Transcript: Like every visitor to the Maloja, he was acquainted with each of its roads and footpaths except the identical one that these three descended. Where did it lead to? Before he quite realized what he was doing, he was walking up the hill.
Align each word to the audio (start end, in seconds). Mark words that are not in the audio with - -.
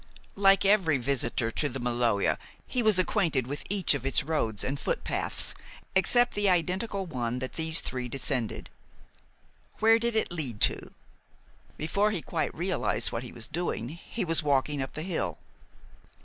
Like 0.35 0.65
every 0.65 0.97
visitor 0.97 1.51
to 1.51 1.69
the 1.69 1.79
Maloja, 1.79 2.39
he 2.65 2.81
was 2.81 2.97
acquainted 2.97 3.45
with 3.45 3.63
each 3.69 3.93
of 3.93 4.03
its 4.03 4.23
roads 4.23 4.63
and 4.63 4.79
footpaths 4.79 5.53
except 5.93 6.33
the 6.33 6.49
identical 6.49 7.05
one 7.05 7.37
that 7.37 7.53
these 7.53 7.81
three 7.81 8.09
descended. 8.09 8.71
Where 9.77 9.99
did 9.99 10.15
it 10.15 10.31
lead 10.31 10.59
to? 10.61 10.91
Before 11.77 12.09
he 12.09 12.23
quite 12.23 12.55
realized 12.55 13.11
what 13.11 13.21
he 13.21 13.31
was 13.31 13.47
doing, 13.47 13.89
he 13.89 14.25
was 14.25 14.41
walking 14.41 14.81
up 14.81 14.93
the 14.93 15.03
hill. 15.03 15.37